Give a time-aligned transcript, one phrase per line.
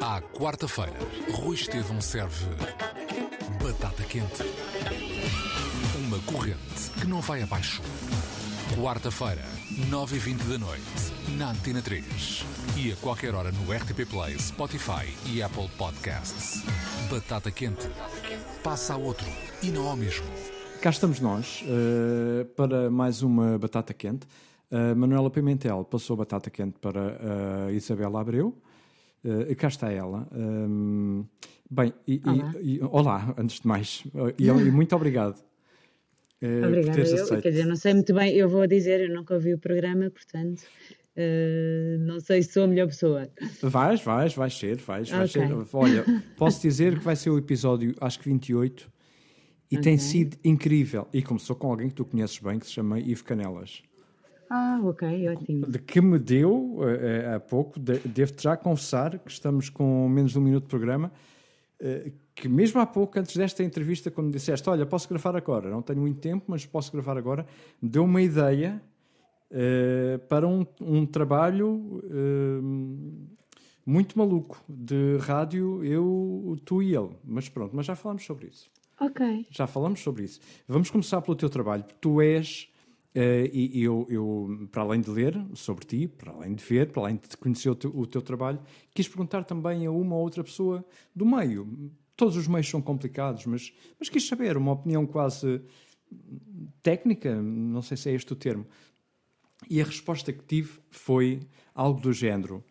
[0.00, 0.98] À quarta-feira,
[1.32, 2.46] Rui Estevão serve
[3.62, 4.42] batata quente.
[5.96, 7.80] Uma corrente que não vai abaixo.
[8.76, 9.42] Quarta-feira,
[9.90, 12.44] 9h20 da noite, na Antena 3.
[12.76, 16.64] E a qualquer hora no RTP Play, Spotify e Apple Podcasts.
[17.10, 17.88] Batata quente.
[18.64, 19.26] Passa a outro
[19.62, 20.26] e não ao mesmo.
[20.80, 24.26] Cá estamos nós uh, para mais uma batata quente.
[24.70, 28.56] Uh, Manuela Pimentel passou batata quente para uh, Isabela Abreu.
[29.24, 30.28] Uh, cá está ela.
[30.32, 31.24] Um,
[31.70, 32.54] bem, e, olá.
[32.60, 34.04] E, e, olá, antes de mais.
[34.38, 35.38] E, e muito obrigado.
[36.42, 37.00] Uh, Obrigada.
[37.00, 40.10] Eu, quer dizer, não sei muito bem, eu vou dizer, eu nunca ouvi o programa,
[40.10, 40.62] portanto,
[41.16, 43.30] uh, não sei se sou a melhor pessoa.
[43.62, 45.18] Vais, vais, vais ser, vais, okay.
[45.18, 45.76] vais ser.
[45.76, 46.04] Olha,
[46.36, 48.90] posso dizer que vai ser o episódio, acho que 28,
[49.70, 49.84] e okay.
[49.84, 51.06] tem sido incrível.
[51.12, 53.80] E começou com alguém que tu conheces bem, que se chama Ivo Canelas.
[54.54, 55.66] Ah, ok, ótimo.
[55.66, 60.32] De que me deu uh, há pouco, de, devo-te já confessar que estamos com menos
[60.32, 61.10] de um minuto de programa,
[61.80, 65.80] uh, que mesmo há pouco, antes desta entrevista, quando disseste, olha, posso gravar agora, não
[65.80, 67.46] tenho muito tempo, mas posso gravar agora,
[67.80, 68.82] deu uma ideia
[69.50, 72.02] uh, para um, um trabalho
[73.86, 77.16] muito maluco de rádio, eu, tu e ele.
[77.24, 78.70] Mas pronto, mas já falamos sobre isso.
[79.00, 79.46] Ok.
[79.50, 80.40] Já falamos sobre isso.
[80.68, 81.84] Vamos começar pelo teu trabalho.
[82.02, 82.71] Tu és
[83.14, 87.02] Uh, e eu, eu, para além de ler sobre ti, para além de ver, para
[87.02, 88.58] além de conhecer o teu, o teu, trabalho,
[88.94, 90.82] quis perguntar também a uma ou outra pessoa
[91.14, 91.90] do meio.
[92.16, 95.60] Todos os meios são complicados, mas, mas quis saber uma opinião quase
[96.82, 98.66] técnica, não sei se é este o termo.
[99.68, 101.40] E a resposta que tive foi
[101.74, 102.64] algo do género: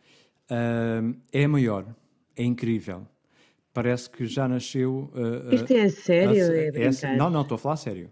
[0.49, 1.95] uh, é maior,
[2.35, 3.07] é incrível.
[3.73, 5.11] Parece que já nasceu.
[5.13, 6.45] Uh, Isto é sério?
[6.45, 8.11] A, a, é, não, não, estou a falar sério.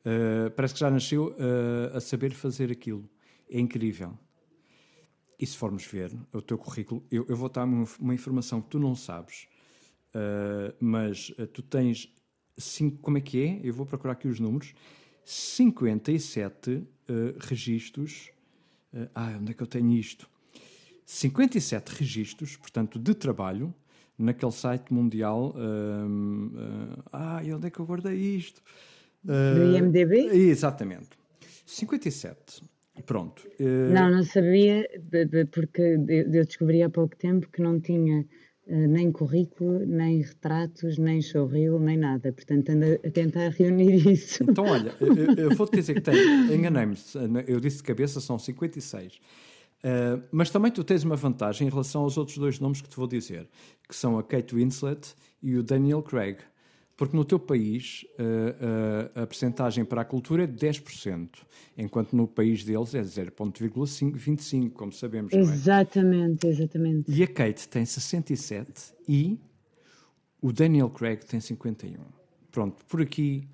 [0.00, 3.08] Uh, parece que já nasceu uh, a saber fazer aquilo.
[3.50, 4.18] É incrível.
[5.38, 8.68] E se formos ver o teu currículo, eu, eu vou dar uma, uma, informação que
[8.68, 9.48] tu não sabes,
[10.14, 12.12] uh, mas tu tens.
[12.56, 13.60] Cinco, como é que é?
[13.62, 14.74] Eu vou procurar aqui os números.
[15.24, 16.84] 57 uh,
[17.38, 18.30] registros.
[19.14, 20.28] ah, onde é que eu tenho isto?
[21.06, 23.74] 57 registros, portanto, de trabalho,
[24.18, 25.54] naquele site mundial.
[27.12, 28.62] ah, onde é que eu guardei isto?
[29.22, 30.28] Do IMDB?
[30.32, 31.10] Exatamente.
[31.66, 32.62] 57.
[33.06, 33.46] Pronto.
[33.58, 33.92] Uh...
[33.92, 34.88] Não, não sabia,
[35.52, 38.20] porque eu descobri há pouco tempo que não tinha
[38.66, 42.32] uh, nem currículo, nem retratos, nem showreel, nem nada.
[42.32, 44.42] Portanto, ando a tentar reunir isso.
[44.42, 46.96] Então, olha, eu, eu vou-te dizer que tenho, enganei-me,
[47.46, 49.20] eu disse de cabeça, são 56.
[49.82, 52.96] Uh, mas também tu tens uma vantagem em relação aos outros dois nomes que te
[52.96, 53.48] vou dizer,
[53.88, 56.38] que são a Kate Winslet e o Daniel Craig.
[57.00, 61.30] Porque no teu país uh, uh, a percentagem para a cultura é de 10%,
[61.78, 65.32] enquanto no país deles é 0,25%, como sabemos.
[65.32, 66.50] Exatamente, é?
[66.50, 67.10] exatamente.
[67.10, 69.40] E a Kate tem 67 e
[70.42, 72.02] o Daniel Craig tem 51.
[72.50, 73.48] Pronto, por aqui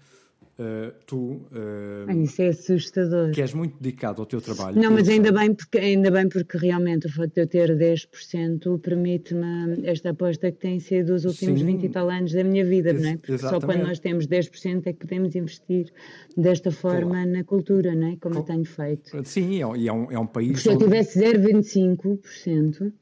[0.59, 5.07] Uh, tu uh, isso é assustador que és muito dedicado ao teu trabalho não mas
[5.07, 10.11] ainda bem porque ainda bem porque realmente o facto de eu ter 10% permite-me esta
[10.11, 13.07] aposta que tem sido os últimos Sim, 20 e tal anos da minha vida não
[13.07, 13.17] é?
[13.19, 15.93] porque só quando nós temos 10% é que podemos investir
[16.35, 17.31] desta forma claro.
[17.33, 18.17] na cultura não é?
[18.17, 18.41] como Com...
[18.41, 22.93] eu tenho feito Sim, é um, é um país porque se eu tivesse 0,25% Uh,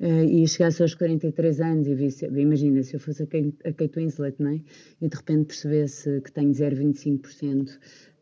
[0.00, 4.52] e chegasse aos 43 anos e visse, imagina, se eu fosse a Kate, Winslet, não
[4.52, 4.60] é?
[5.00, 7.76] e de repente percebesse que tenho 0,25%,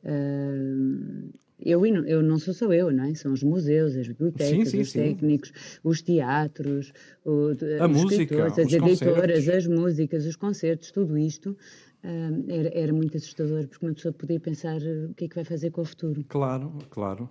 [0.04, 3.14] uh, eu, eu não sou só eu, não é?
[3.14, 5.78] São os museus, as bibliotecas, sim, sim, os técnicos, sim.
[5.82, 6.92] os teatros,
[7.24, 7.50] o,
[7.80, 11.56] a música, as editoras, as músicas, os concertos, tudo isto
[12.02, 15.42] era, era, muito assustador, porque uma pessoa podia pensar uh, o que é que vai
[15.44, 16.24] fazer com o futuro.
[16.28, 17.28] Claro, claro.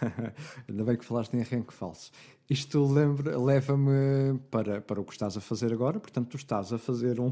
[0.67, 2.11] ainda bem que falaste em arranque falso.
[2.49, 5.97] Isto leva-me para, para o que estás a fazer agora.
[5.97, 7.31] Portanto, tu estás a fazer um,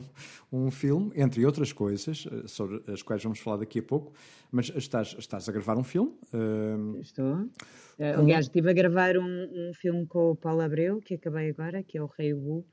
[0.50, 4.14] um filme, entre outras coisas, eh, sobre as quais vamos falar daqui a pouco,
[4.50, 6.14] mas estás, estás a gravar um filme.
[6.34, 7.50] Uh, Estou.
[8.00, 9.24] Eh, aliás, estive a gravar um,
[9.54, 12.66] um filme com o Paulo Abreu, que acabei agora, que é o Rei Wu,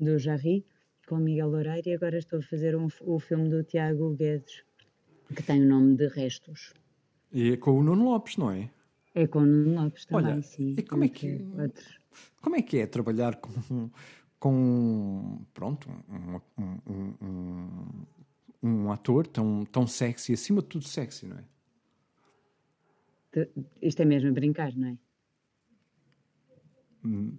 [0.00, 0.64] do Jarry,
[1.06, 4.62] com o Miguel Loureiro, e agora estou a fazer um, o filme do Tiago Guedes,
[5.34, 6.72] que tem o nome de Restos.
[7.32, 8.70] E é com o Nuno Lopes, não é?
[9.14, 10.74] É com o Nuno Lopes também, Olha, sim.
[10.76, 11.44] E como é que,
[12.40, 13.90] como é, que é trabalhar com,
[14.38, 18.06] com pronto, um, um, um,
[18.62, 21.44] um, ator tão, tão sexy, acima de tudo sexy, não é?
[23.82, 24.98] Isto é mesmo brincar, não é?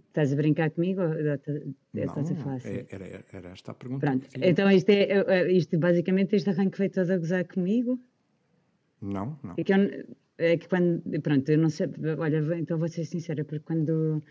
[0.07, 2.69] Estás a brincar comigo ou estás a falar assim?
[2.69, 4.05] É, era, era esta a pergunta.
[4.05, 7.99] Pronto, então isto, é, isto basicamente este arranque foi todo a gozar comigo?
[9.01, 9.55] Não, não.
[9.57, 10.05] É que, eu,
[10.37, 11.01] é que quando.
[11.21, 11.87] Pronto, eu não sei.
[12.19, 14.21] Olha, então vou ser sincera, porque quando.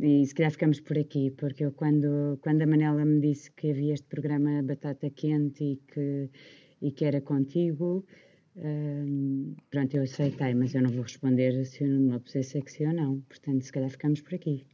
[0.00, 3.70] E se calhar ficamos por aqui, porque eu quando, quando a Manela me disse que
[3.70, 6.28] havia este programa Batata Quente e que,
[6.82, 8.04] e que era contigo,
[8.60, 12.92] hum, pronto, eu aceitei, mas eu não vou responder se eu não puser sexy ou
[12.92, 13.20] não.
[13.22, 14.66] Portanto, se calhar ficamos por aqui.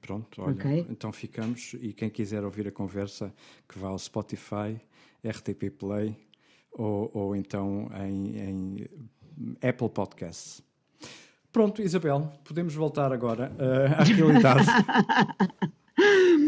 [0.00, 0.86] Pronto, olha, okay.
[0.88, 1.74] então ficamos.
[1.80, 3.32] E quem quiser ouvir a conversa,
[3.68, 4.80] que vá ao Spotify,
[5.24, 6.16] RTP Play
[6.72, 8.86] ou, ou então em, em
[9.66, 10.62] Apple Podcasts.
[11.52, 14.66] Pronto, Isabel, podemos voltar agora uh, à realidade.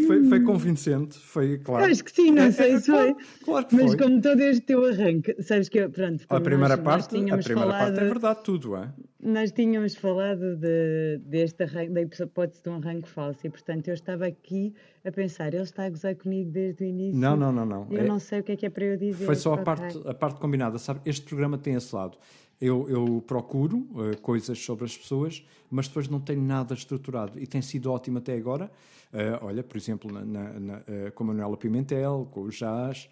[0.06, 1.84] foi, foi, convincente, foi claro.
[1.84, 3.16] Acho que sim, não é, sei é, se foi.
[3.44, 3.96] Claro, que Mas foi.
[3.96, 6.24] como todo este teu arranque, sabes que eu, pronto.
[6.28, 8.92] A primeira nós, parte, nós a primeira falado, parte é verdade, tudo, é?
[9.22, 13.94] Nós tínhamos falado de, deste arranque, da hipótese de um arranque falso, e portanto eu
[13.94, 14.72] estava aqui
[15.04, 17.20] a pensar, ele está a gozar comigo desde o início.
[17.20, 17.86] Não, não, não, não.
[17.90, 19.26] Eu é, não sei o que é que é para eu dizer.
[19.26, 21.00] Foi só a parte, a parte combinada, sabe?
[21.04, 22.16] Este programa tem esse lado.
[22.60, 27.38] Eu, eu procuro uh, coisas sobre as pessoas, mas depois não tenho nada estruturado.
[27.40, 28.70] E tem sido ótimo até agora.
[29.12, 33.08] Uh, olha, por exemplo, na, na, na, uh, com a Manuela Pimentel, com o Jazz.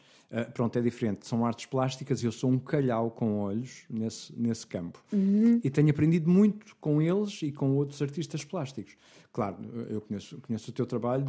[0.53, 1.27] pronto, é diferente.
[1.27, 5.03] São artes plásticas e eu sou um calhau com olhos nesse, nesse campo.
[5.11, 5.61] Uhum.
[5.65, 8.97] E tenho aprendido muito com eles e com outros artistas plásticos.
[9.39, 9.57] Claro,
[9.89, 11.25] eu conheço, conheço o teu trabalho,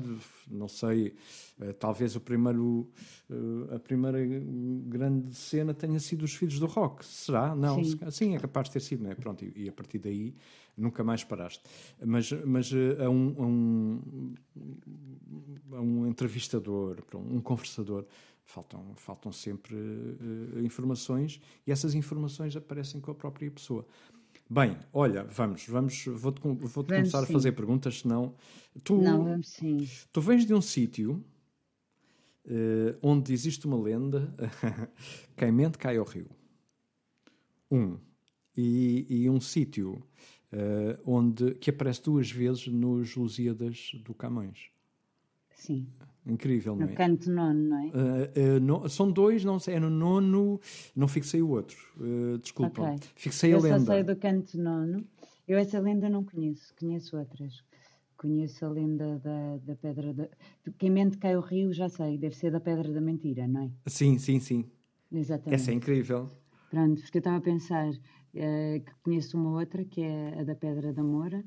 [0.50, 1.14] não sei,
[1.60, 2.90] uh, talvez o primeiro,
[3.30, 4.18] uh, a primeira
[4.88, 7.06] grande cena tenha sido Os Filhos do Rock.
[7.06, 7.56] Será?
[7.56, 9.14] Não, sim, sim é capaz de ter sido, não é?
[9.14, 10.34] Pronto, e, e, a partir daí
[10.76, 11.62] nunca mais paraste.
[12.04, 14.34] Mas, mas uh, a, um, a, um,
[15.74, 18.08] a um entrevistador, um conversador,
[18.44, 19.76] faltam, faltam sempre
[20.64, 23.86] informações e essas informações aparecem com a própria pessoa.
[24.50, 27.32] Bem, olha, vamos, vamos, vou-te vou vamos começar sim.
[27.32, 28.34] a fazer perguntas, senão
[28.84, 29.88] tu, Não, vamos sim.
[30.12, 31.24] tu vens de um sítio
[32.46, 34.34] uh, onde existe uma lenda,
[35.38, 36.30] quem mente cai ao rio.
[37.70, 38.00] Um.
[38.58, 40.04] E, e um sítio
[40.52, 44.72] uh, onde que aparece duas vezes nos Lusíadas do Camões.
[45.54, 45.88] Sim.
[46.26, 46.90] Incrível, não é?
[46.90, 47.88] No canto nono, não é?
[47.88, 50.60] Uh, uh, no, são dois, não sei, é no nono,
[50.96, 52.82] não fixei o outro, uh, desculpa.
[52.82, 53.00] Okay.
[53.16, 53.76] Fixei eu a lenda.
[53.76, 55.06] Eu só sei do canto nono.
[55.48, 57.64] Eu essa lenda não conheço, conheço outras.
[58.18, 60.30] Conheço a lenda da, da Pedra da...
[60.78, 63.72] Quem mente cai o rio, já sei, deve ser da Pedra da Mentira, não é?
[63.88, 64.66] Sim, sim, sim.
[65.12, 65.56] Exatamente.
[65.56, 66.30] Essa é incrível.
[66.70, 67.90] Pronto, porque eu estava a pensar
[68.32, 71.44] que conheço uma outra, que é a da Pedra da Moura,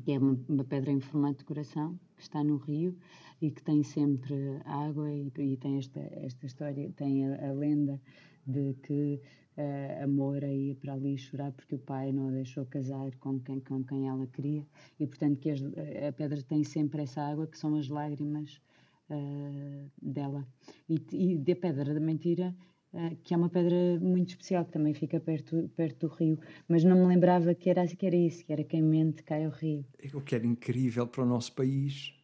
[0.00, 2.96] que é uma, pedra em formato de coração, que está no rio,
[3.40, 8.00] e que tem sempre água e, e tem esta, esta história, tem a, a lenda
[8.46, 9.20] de que
[9.56, 13.40] uh, a Moura ia para ali chorar porque o pai não a deixou casar com
[13.40, 14.66] quem, com quem ela queria.
[14.98, 18.60] E portanto que as, a pedra tem sempre essa água que são as lágrimas
[19.10, 20.46] uh, dela.
[20.88, 22.54] E, e da pedra da mentira
[23.22, 26.96] que é uma pedra muito especial que também fica perto, perto do rio mas não
[26.96, 30.20] me lembrava que era, que era isso, que era quem mente cai ao rio o
[30.20, 32.14] que era incrível para o nosso país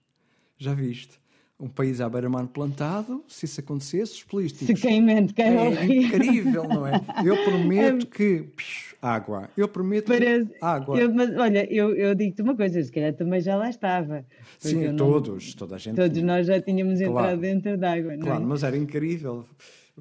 [0.61, 1.19] já viste?
[1.59, 4.67] Um país à beira-mar plantado, se isso acontecesse, os políticos.
[4.67, 6.93] Se quem mente, quem é incrível, não é?
[7.25, 8.11] Eu prometo é...
[8.11, 8.43] que.
[8.57, 9.50] Psh, água.
[9.57, 10.47] Eu prometo Parece...
[10.47, 10.57] que.
[10.61, 10.99] Água.
[10.99, 14.25] Eu, mas olha, eu, eu digo-te uma coisa, se calhar também já lá estava.
[14.59, 15.57] Sim, todos, não...
[15.59, 15.97] toda a gente.
[15.97, 17.12] Todos nós já tínhamos claro.
[17.12, 18.31] entrado dentro d'água, não é?
[18.31, 19.45] Claro, mas era incrível.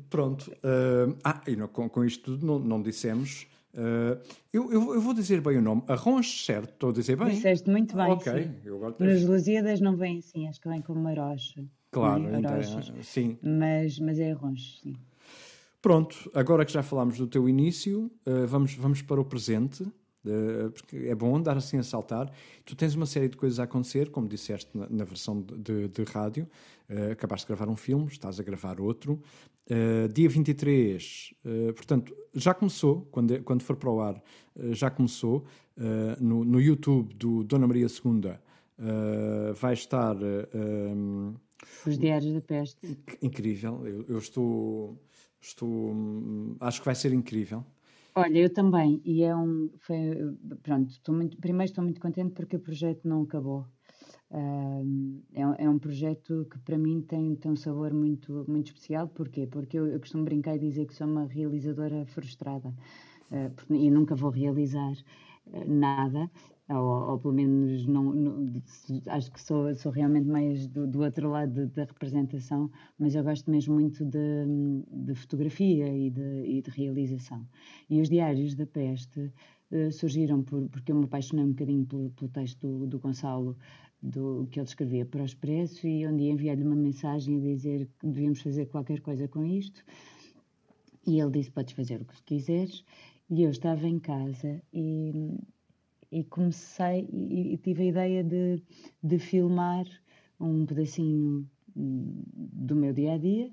[0.10, 0.52] Pronto.
[0.52, 1.18] Uh...
[1.24, 4.20] ah, e não, com, com isto tudo não, não dissemos Uh,
[4.52, 5.84] eu, eu, eu, vou dizer bem o nome.
[5.88, 6.72] Arronches, certo?
[6.72, 7.30] Estou a dizer bem?
[7.30, 8.12] Disseste muito bem.
[8.12, 8.44] Ok.
[8.44, 8.56] Sim.
[8.66, 11.64] Eu agora Nos Lusíadas não vem assim, acho que vem como marocha.
[11.92, 12.40] Claro, é?
[12.40, 13.38] então, é, sim.
[13.42, 14.96] Mas, mas é arronches, sim.
[15.82, 19.84] Pronto, agora que já falámos do teu início, uh, vamos, vamos para o presente.
[20.26, 22.30] Uh, porque é bom andar assim a saltar.
[22.66, 25.88] Tu tens uma série de coisas a acontecer, como disseste na, na versão de, de,
[25.88, 26.48] de rádio.
[26.90, 29.22] Uh, acabaste de gravar um filme, estás a gravar outro.
[29.70, 31.34] Uh, dia 23,
[31.76, 34.22] portanto, já começou, quando, quando for para o ar,
[34.72, 35.46] já começou.
[36.20, 38.34] No, no, YouTube do Dona Maria II
[39.54, 40.18] vai estar.
[40.54, 41.36] Um,
[41.86, 42.98] Os Diários da Peste.
[43.22, 45.00] Incrível, eu, eu estou,
[45.40, 45.96] estou.
[46.60, 47.64] Acho que vai ser incrível.
[48.16, 52.56] Olha, eu também, e é um, foi, pronto, estou muito, primeiro estou muito contente porque
[52.56, 53.66] o projeto não acabou.
[54.32, 59.48] É, é, um projeto que para mim tem, tem um sabor muito, muito especial, porquê?
[59.48, 62.70] Porque eu, eu costumo brincar e dizer que sou uma realizadora frustrada
[63.32, 64.94] uh, e nunca vou realizar
[65.48, 66.30] uh, nada,
[66.70, 68.62] ou, ou pelo menos não, não,
[69.08, 72.70] acho que sou, sou realmente mais do, do outro lado da representação,
[73.00, 74.46] mas eu gosto mesmo muito de,
[74.92, 77.44] de fotografia e de, e de, realização.
[77.90, 79.34] E os Diários da Peste
[79.72, 83.58] uh, surgiram por, porque eu me apaixonei um bocadinho pelo, pelo texto do, do Gonçalo,
[84.02, 88.08] do, que ele escrevia para o Expresso, e dia enviei-lhe uma mensagem a dizer que
[88.08, 89.84] devíamos fazer qualquer coisa com isto.
[91.06, 92.84] E ele disse: Podes fazer o que quiseres.
[93.30, 95.38] E eu estava em casa e
[96.12, 98.62] e comecei e, e, tive a ideia de,
[99.04, 99.86] de filmar
[100.40, 103.52] um pedacinho hum, do meu dia a dia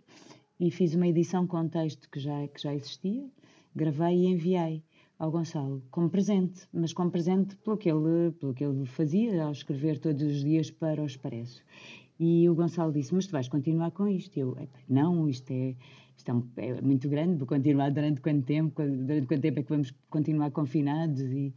[0.59, 3.29] e fiz uma edição com texto que já, que já existia,
[3.75, 4.83] gravei e enviei
[5.19, 9.53] ao Gonçalo como presente, mas como presente pelo que ele, pelo que ele fazia ao
[9.53, 11.63] escrever todos os dias para o Expresso.
[12.19, 14.37] E o Gonçalo disse: Mas tu vais continuar com isto?
[14.37, 14.57] E eu,
[14.89, 15.75] não, isto é,
[16.17, 18.83] isto é, é muito grande, vou continuar durante quanto tempo?
[18.83, 21.21] Durante quanto tempo é que vamos continuar confinados?
[21.21, 21.55] E,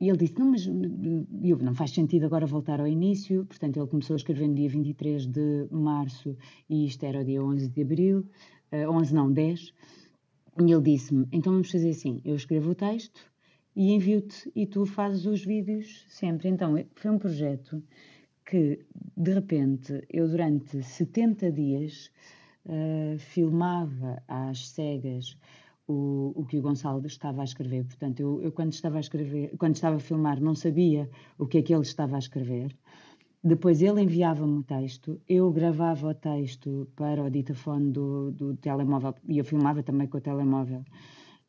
[0.00, 3.44] e ele disse: Não, mas eu, não faz sentido agora voltar ao início.
[3.46, 6.36] Portanto, ele começou a escrever no dia 23 de março
[6.68, 8.26] e isto era o dia 11 de abril,
[8.72, 9.74] uh, 11 não, 10.
[10.58, 13.20] E ele disse-me: Então vamos fazer assim: eu escrevo o texto
[13.74, 16.48] e envio-te e tu fazes os vídeos sempre.
[16.48, 17.82] Então, foi um projeto
[18.44, 18.84] que,
[19.16, 22.10] de repente, eu durante 70 dias
[22.66, 25.36] uh, filmava às cegas
[25.86, 27.84] o, o que o Gonçalo estava a escrever.
[27.84, 31.58] Portanto, eu, eu, quando estava a escrever, quando estava a filmar, não sabia o que
[31.58, 32.76] é que ele estava a escrever.
[33.42, 39.14] Depois ele enviava-me o texto, eu gravava o texto para o ditafone do, do telemóvel
[39.26, 40.84] e eu filmava também com o telemóvel.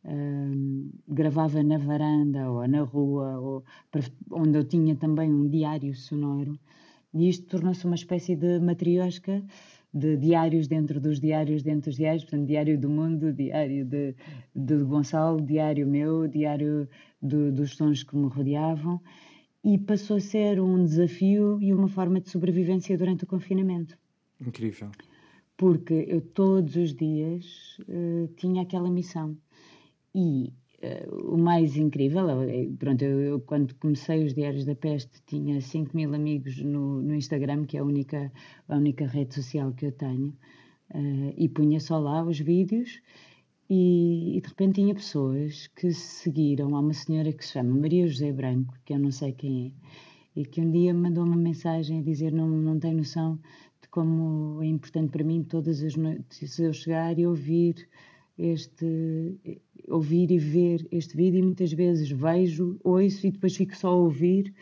[0.04, 5.94] Um, gravava na varanda ou na rua, ou para, onde eu tinha também um diário
[5.94, 6.58] sonoro,
[7.14, 9.44] e isto tornou-se uma espécie de matriosca
[9.94, 14.16] de diários dentro dos diários dentro dos diários, portanto, diário do mundo, diário de,
[14.56, 16.88] de Gonçalo, diário meu, diário
[17.22, 19.02] do, dos sons que me rodeavam,
[19.64, 23.98] e passou a ser um desafio e uma forma de sobrevivência durante o confinamento.
[24.40, 24.90] Incrível.
[25.56, 29.38] Porque eu todos os dias uh, tinha aquela missão.
[30.16, 30.52] E
[30.82, 35.62] uh, o mais incrível, é, pronto, eu, eu, quando comecei os Diários da Peste tinha
[35.62, 38.32] 5 mil amigos no, no Instagram, que é a única,
[38.68, 40.36] a única rede social que eu tenho,
[40.96, 43.00] uh, e punha só lá os vídeos.
[43.74, 46.76] E, e, de repente tinha pessoas que seguiram.
[46.76, 49.68] Há uma senhora que se chama Maria José Branco, que eu não sei quem
[50.36, 53.40] é, e que um dia me mandou uma mensagem a dizer: Não, não tem noção
[53.82, 57.88] de como é importante para mim todas as noites eu chegar e ouvir
[58.38, 59.40] este
[59.88, 63.96] ouvir e ver este vídeo e muitas vezes vejo, ouço e depois fico só a
[63.96, 64.54] ouvir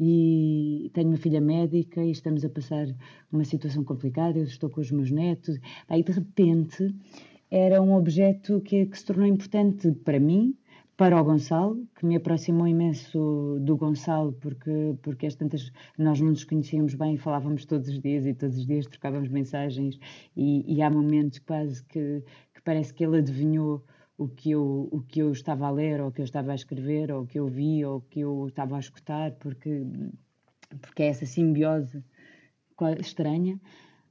[0.00, 2.86] e tenho uma filha médica e estamos a passar
[3.30, 5.56] uma situação complicada, eu estou com os meus netos,
[5.88, 6.92] aí de repente
[7.50, 10.54] era um objeto que, que se tornou importante para mim,
[10.96, 16.28] para o Gonçalo, que me aproximou imenso do Gonçalo, porque, porque as tantas, nós não
[16.28, 19.98] nos conhecíamos bem, falávamos todos os dias e todos os dias trocávamos mensagens
[20.36, 22.22] e, e há momentos quase que,
[22.54, 23.82] que parece que ele adivinhou
[24.18, 26.54] o que, eu, o que eu estava a ler, ou o que eu estava a
[26.54, 29.82] escrever, ou o que eu vi, ou o que eu estava a escutar, porque,
[30.82, 32.04] porque é essa simbiose
[32.98, 33.58] estranha,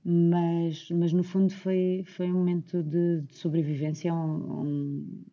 [0.04, 5.24] mas, mas no fundo foi, foi um momento de, de sobrevivência, um, um,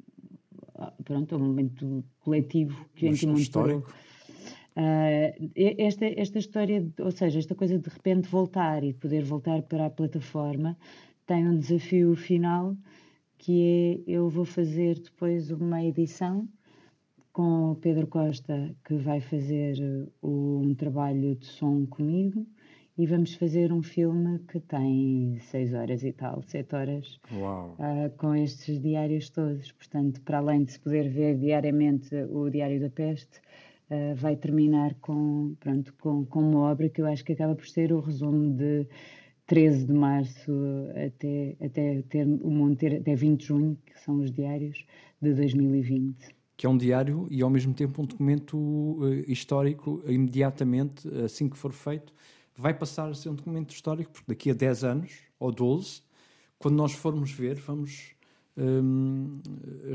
[1.04, 3.92] pronto, um momento coletivo que mas muito histórico.
[4.76, 9.86] Uh, esta, esta história, ou seja, esta coisa de repente voltar e poder voltar para
[9.86, 10.76] a plataforma
[11.26, 12.76] tem um desafio final
[13.38, 16.48] que é eu vou fazer depois uma edição
[17.32, 19.76] com o Pedro Costa, que vai fazer
[20.22, 22.46] uh, um trabalho de som comigo,
[22.98, 28.34] e vamos fazer um filme que tem seis horas e tal, sete horas, uh, com
[28.34, 29.70] estes diários todos.
[29.72, 33.38] Portanto, para além de se poder ver diariamente o Diário da Peste,
[33.90, 37.66] uh, vai terminar com, pronto, com, com uma obra que eu acho que acaba por
[37.68, 38.86] ser o resumo de
[39.46, 40.52] 13 de março
[41.06, 44.86] até, até ter o mundo ter até 20 de junho, que são os diários
[45.20, 46.34] de 2020.
[46.56, 51.58] que é um diário e ao mesmo tempo um documento uh, histórico, imediatamente, assim que
[51.58, 52.14] for feito,
[52.56, 56.02] vai passar a ser um documento histórico, porque daqui a 10 anos, ou 12,
[56.58, 58.14] quando nós formos ver, vamos
[58.56, 59.38] um,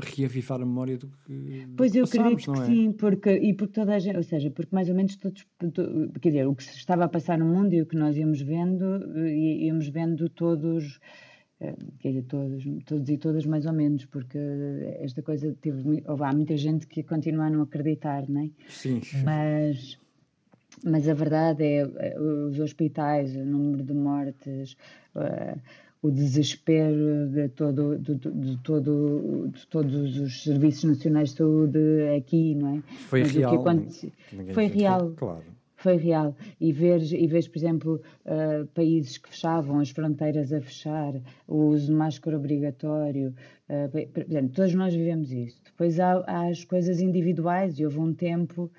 [0.00, 2.66] reavivar a memória do que Pois eu passámos, acredito que é?
[2.66, 6.10] sim, porque, e porque toda a gente, ou seja, porque mais ou menos todos, to-
[6.20, 8.40] quer dizer, o que se estava a passar no mundo e o que nós íamos
[8.40, 8.84] vendo,
[9.26, 11.00] íamos vendo todos,
[11.60, 14.38] eh, quer dizer, todos, todos e todas mais ou menos, porque
[15.00, 18.50] esta coisa teve, houve- há muita gente que continua a não acreditar, não é?
[18.68, 19.00] Sim.
[19.24, 19.98] Mas,
[20.84, 24.76] mas a verdade é, eh, os hospitais, o número de mortes,
[25.16, 25.56] eh,
[26.02, 31.78] o desespero de, todo, de, de- todo, de todos os serviços nacionais de saúde
[32.16, 32.82] aqui, não é?
[33.08, 33.64] Foi Mas real.
[34.52, 35.12] foi real.
[35.16, 35.44] Claro.
[35.76, 36.36] Foi real.
[36.60, 41.12] E ver, e ver por exemplo, uh, países que fechavam, as fronteiras a fechar,
[41.48, 43.34] o uso de máscara obrigatório.
[43.68, 45.60] uh, por exemplo, todos nós vivemos isso.
[45.64, 48.70] Depois há, há as coisas individuais e houve um tempo,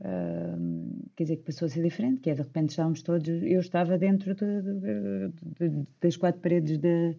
[0.00, 3.28] uh, quer dizer, que passou a ser diferente, que é de repente estávamos todos.
[3.28, 7.16] Eu estava dentro de- de- de- das quatro paredes do,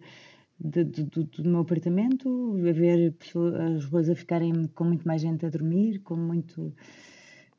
[1.44, 3.14] meu apartamento, a ver
[3.76, 6.74] as ruas a ficarem com muito mais gente a dormir, com muito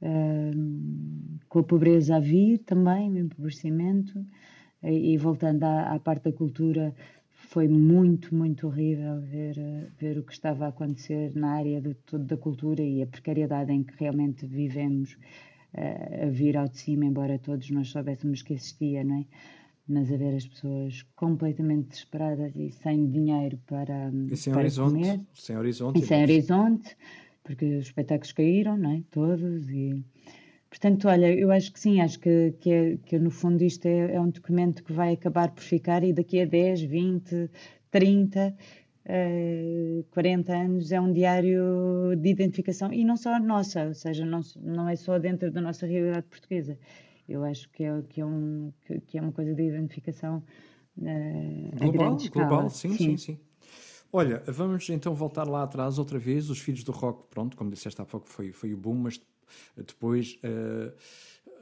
[0.01, 4.25] Ahm, com a pobreza a vir também, o empobrecimento,
[4.81, 6.93] e, e voltando à, à parte da cultura,
[7.49, 11.95] foi muito, muito horrível ver, eh, ver o que estava a acontecer na área de,
[12.19, 15.17] da cultura e a precariedade em que realmente vivemos
[15.73, 19.25] eh, a vir ao de cima, embora todos nós soubéssemos que existia, não é?
[19.87, 24.93] Mas a ver as pessoas completamente desesperadas e sem dinheiro para, E sem para horizonte.
[24.93, 25.19] comer.
[25.33, 25.99] Sem horizonte.
[25.99, 26.97] E sem horizonte,
[27.43, 29.03] porque os espetáculos caíram, não é?
[29.09, 29.67] Todos.
[29.71, 30.05] E...
[30.69, 34.15] Portanto, olha, eu acho que sim, acho que, que, é, que no fundo isto é,
[34.15, 37.49] é um documento que vai acabar por ficar e daqui a 10, 20,
[37.89, 38.55] 30,
[39.05, 44.41] eh, 40 anos é um diário de identificação e não só nossa, ou seja, não,
[44.61, 46.77] não é só dentro da nossa realidade portuguesa.
[47.27, 50.43] Eu acho que é, que é, um, que, que é uma coisa de identificação
[51.05, 53.39] a Global, global, sim, sim, sim.
[54.11, 56.49] Olha, vamos então voltar lá atrás outra vez.
[56.49, 59.21] Os Filhos do Rock, pronto, como disseste há pouco, foi, foi o boom, mas
[59.75, 60.93] depois eh,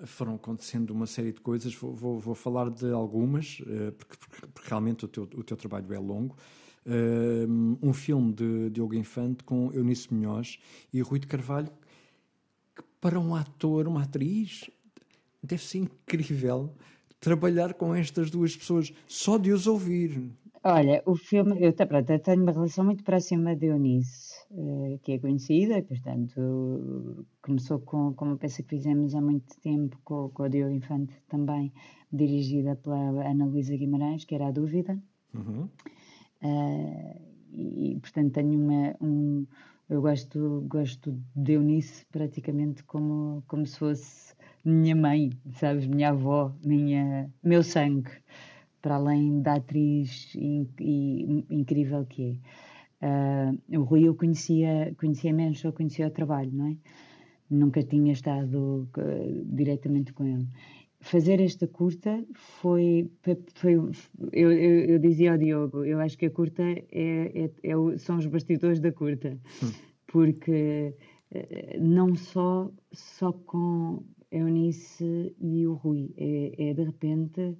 [0.06, 1.74] foram acontecendo uma série de coisas.
[1.74, 5.57] Vou, vou, vou falar de algumas, eh, porque, porque- porque realmente o teu, o teu
[5.57, 6.35] trabalho é longo.
[6.85, 7.46] Eh,
[7.81, 10.59] um filme de Diogo Infante com Eunice Munhoz
[10.94, 11.72] e Rui de Carvalho,
[12.75, 14.70] que para um ator, uma atriz,
[15.44, 16.74] deve ser incrível
[17.20, 20.31] trabalhar com estas duas pessoas, só de os ouvir.
[20.64, 25.14] Olha, o filme, eu, pronto, eu tenho uma relação muito próxima de Eunice, eh, que
[25.14, 30.44] é conhecida, portanto, começou com, com uma peça que fizemos há muito tempo com, com
[30.44, 31.72] o Diogo Infante também,
[32.12, 34.98] dirigida pela Ana Luísa Guimarães, que era A Dúvida.
[35.33, 35.68] Uhum.
[36.42, 38.96] Eh, e, portanto, tenho uma.
[39.01, 39.46] Um,
[39.90, 45.88] eu gosto, gosto de Eunice praticamente como, como se fosse minha mãe, sabes?
[45.88, 48.12] Minha avó, minha, meu sangue,
[48.81, 52.67] para além da atriz in- e- incrível que é.
[53.01, 56.77] Ah, o Rui eu conhecia, conhecia menos, só conhecia o trabalho, não é?
[57.50, 60.48] Nunca tinha estado eh, diretamente com ele.
[61.00, 63.10] Fazer esta curta foi.
[63.53, 67.98] foi eu, eu, eu dizia ao Diogo, eu acho que a curta é, é- é
[67.98, 69.38] são os bastidores da curta,
[70.07, 70.94] porque
[71.31, 77.55] eh, não só, só com a Eunice e o Rui, é, é de repente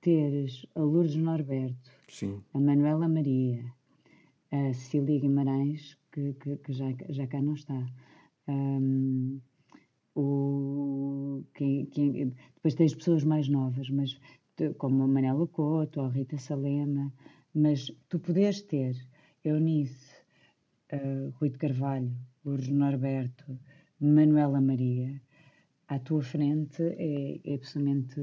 [0.00, 2.42] teres a Lourdes Norberto, Sim.
[2.52, 3.64] a Manuela Maria,
[4.50, 7.86] a Cecília Guimarães, que, que, que já, já cá não está.
[8.48, 9.40] Ahm,
[10.14, 14.18] o, quem- quem- depois tens pessoas mais novas, mas
[14.78, 17.12] como a Manela Couto, ou a Rita Salema,
[17.54, 18.94] mas tu poderes ter
[19.44, 20.16] Eunice,
[20.92, 22.12] ah, Rui de Carvalho,
[22.44, 23.58] Lourdes Norberto,
[24.00, 25.20] Manuela Maria,
[25.88, 28.16] à tua frente é, é absolutamente,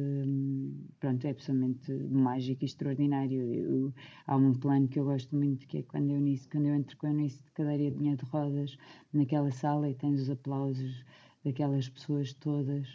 [1.00, 3.42] pronto, é absolutamente mágico e extraordinário.
[3.54, 3.94] Eu-
[4.28, 6.98] há um plano que eu gosto muito, que é quando eu, nisso, quando eu entro
[6.98, 8.78] com a Eunice de cadeirinha de rodas
[9.14, 11.04] naquela sala e tens os aplausos
[11.44, 12.88] daquelas pessoas todas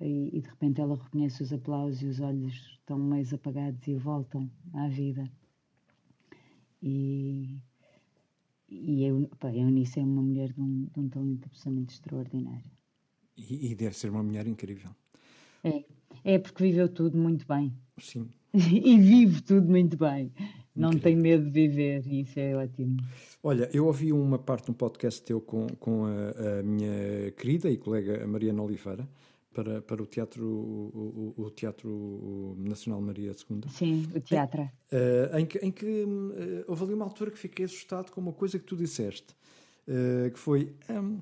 [0.00, 3.94] e, e de repente ela reconhece os aplausos e os olhos estão meio apagados e
[3.96, 5.30] voltam à vida.
[6.82, 7.62] E,
[8.68, 12.70] e eu, pá, a Eunice é uma mulher de um, de um talento absolutamente extraordinário.
[13.50, 14.90] E, e deve ser uma mulher incrível.
[15.64, 15.84] É,
[16.24, 17.72] é porque viveu tudo muito bem.
[17.98, 18.28] Sim.
[18.54, 20.32] e vive tudo muito bem.
[20.74, 21.02] Não Incrível.
[21.12, 22.96] tem medo de viver, e isso é ótimo.
[23.42, 27.70] Olha, eu ouvi uma parte de um podcast teu com, com a, a minha querida
[27.70, 29.06] e colega Mariana Oliveira
[29.52, 33.60] para, para o Teatro, o, o- o Teatro Nacional Maria II.
[33.68, 34.66] Sim, o teatro.
[34.90, 38.20] Eh, em que, em que hum, eh, houve ali uma altura que fiquei assustado com
[38.22, 39.34] uma coisa que tu disseste.
[39.88, 41.18] uh, que foi um,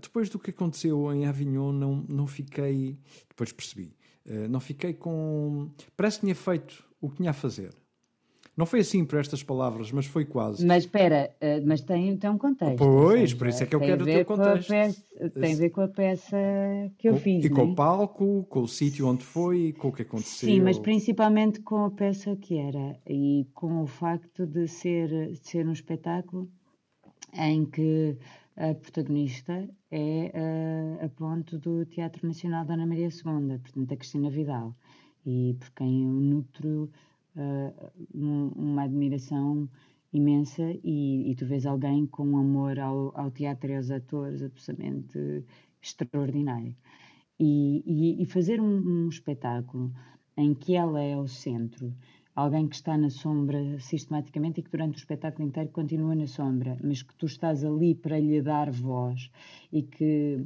[0.00, 2.98] depois do que aconteceu em Avignon, não, não fiquei.
[3.28, 3.94] Depois percebi.
[4.26, 5.70] Uh, não fiquei com.
[5.96, 7.74] Parece que tinha feito o que tinha a fazer.
[8.56, 10.64] Não foi assim por estas palavras, mas foi quase.
[10.64, 12.78] Mas espera, uh, mas tem, um contexto.
[12.78, 14.68] Pois, seja, por isso é que eu quero o teu contexto.
[14.68, 16.36] Peça, tem a ver com a peça
[16.96, 17.44] que eu com, fiz.
[17.44, 17.64] E com é?
[17.64, 20.48] o palco, com o sítio onde foi, com o que aconteceu.
[20.48, 25.48] Sim, mas principalmente com a peça que era e com o facto de ser, de
[25.48, 26.48] ser um espetáculo
[27.36, 28.16] em que
[28.56, 30.32] a protagonista é
[31.00, 34.76] a, a ponto do Teatro Nacional Ana Maria II, portanto, a Cristina Vidal,
[35.26, 36.90] e por quem eu nutro
[37.36, 39.68] uh, um, uma admiração
[40.12, 45.44] imensa e, e, tu vês alguém com amor ao, ao teatro e aos atores absolutamente
[45.82, 46.76] extraordinário.
[47.40, 49.92] E, e, e fazer um, um espetáculo
[50.36, 51.92] em que ela é o centro
[52.34, 56.76] alguém que está na sombra sistematicamente e que durante o espetáculo inteiro continua na sombra,
[56.82, 59.30] mas que tu estás ali para lhe dar voz
[59.72, 60.44] e que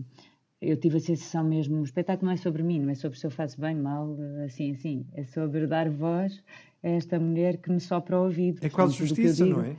[0.61, 3.27] eu tive a sensação mesmo, o espetáculo não é sobre mim, não é sobre se
[3.27, 6.43] eu faço bem, mal, assim, assim, é sobre dar voz
[6.83, 8.65] a esta mulher que me sopra o ouvido.
[8.65, 9.77] É quase justiça, digo, não é?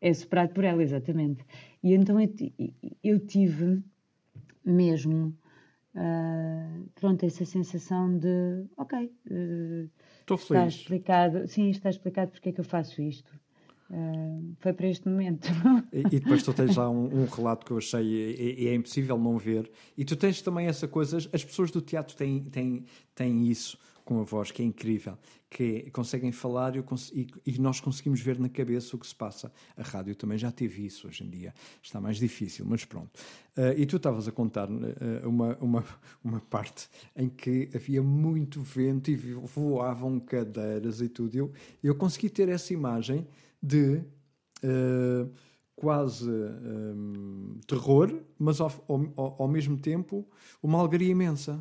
[0.00, 1.44] É superado por ela, exatamente.
[1.82, 2.30] E então eu,
[3.02, 3.82] eu tive
[4.64, 5.34] mesmo,
[5.94, 9.90] uh, pronto, essa sensação de, ok, uh,
[10.34, 10.74] Estou feliz.
[10.74, 13.32] Está explicado, sim, está explicado porque é que eu faço isto.
[13.90, 15.48] Uh, foi para este momento.
[15.92, 18.74] E, e, depois tu tens lá um, um relato que eu achei e, e, é
[18.74, 19.68] impossível não ver.
[19.98, 23.76] E tu tens também essa coisa, as pessoas do teatro têm, têm, têm isso
[24.10, 25.16] com a voz, que é incrível,
[25.48, 29.52] que conseguem falar e, e, nós conseguimos ver na cabeça o que se passa.
[29.76, 33.20] A rádio também já teve isso hoje em dia, está mais difícil, mas pronto.
[33.56, 35.84] Uh, e tu estavas a contar uh, uma, uma,
[36.24, 41.36] uma parte em que havia muito vento e voavam cadeiras e tudo.
[41.36, 43.28] Eu, eu consegui ter essa imagem
[43.62, 44.02] de.
[44.64, 45.30] Uh,
[45.76, 50.28] quase um, terror, mas ao, ao, ao mesmo tempo
[50.62, 51.58] uma alegria imensa.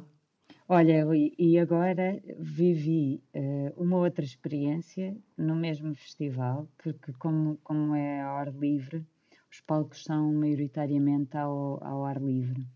[0.71, 8.21] Olha, e agora vivi uh, uma outra experiência no mesmo festival, porque como, como é
[8.21, 9.03] ao ar livre,
[9.51, 12.67] os palcos são maioritariamente ao, ao ar livre,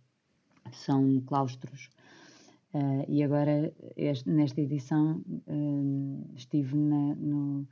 [0.72, 1.92] são claustros.
[2.74, 7.68] Uh, e agora, este, nesta edição, uh, estive na, no,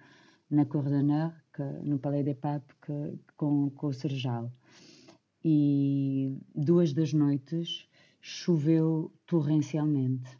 [0.51, 0.85] na Cour
[1.83, 2.75] no Palais des Papes,
[3.35, 4.51] com, com o Serjal.
[5.43, 7.89] E duas das noites
[8.21, 10.37] choveu torrencialmente.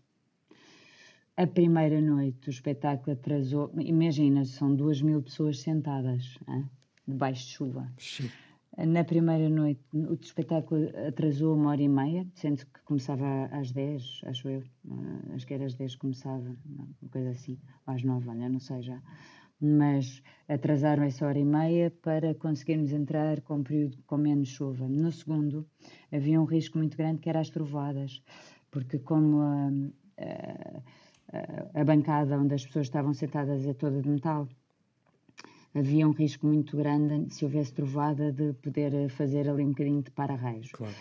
[1.36, 3.72] A primeira noite o espetáculo atrasou.
[3.80, 6.70] Imagina, são duas mil pessoas sentadas hein,
[7.08, 7.94] debaixo de chuva.
[7.98, 8.30] Sim.
[8.78, 14.22] Na primeira noite o espetáculo atrasou uma hora e meia, sendo que começava às 10,
[14.26, 14.64] acho eu.
[15.34, 18.82] Acho que era às 10 que começava, uma coisa assim, às 9, olha, não sei
[18.82, 19.02] já
[19.62, 24.88] mas atrasaram essa hora e meia para conseguirmos entrar com um período com menos chuva.
[24.88, 25.66] No segundo,
[26.12, 28.24] havia um risco muito grande que era as trovoadas,
[28.72, 29.72] porque como a,
[31.76, 34.48] a, a bancada onde as pessoas estavam sentadas é toda de metal,
[35.74, 40.12] havia um risco muito grande, se houvesse trovada, de poder fazer ali um bocadinho de
[40.12, 40.72] para-raios.
[40.72, 40.94] Claro.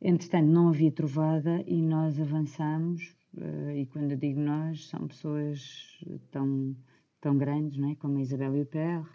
[0.00, 6.00] Entretanto, não havia trovada e nós avançamos, eh, e quando eu digo nós, são pessoas
[6.32, 6.74] tão
[7.22, 7.94] tão grandes não é?
[7.94, 9.06] como a Isabelle Huppert,